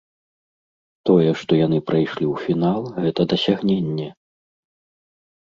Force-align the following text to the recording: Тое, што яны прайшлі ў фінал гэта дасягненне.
Тое, 1.09 1.27
што 1.41 1.51
яны 1.65 1.79
прайшлі 1.89 2.25
ў 2.33 2.47
фінал 2.47 2.81
гэта 3.03 3.21
дасягненне. 3.35 4.09